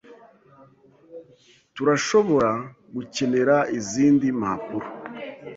[1.75, 2.51] Turashobora
[2.95, 4.87] gukenera izindi mpapuro.